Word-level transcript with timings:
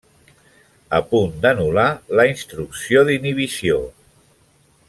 A 0.99 1.01
punt 1.11 1.35
d'anul·lar 1.43 1.85
la 2.21 2.27
instrucció 2.31 3.07
d'inhibició. 3.11 3.81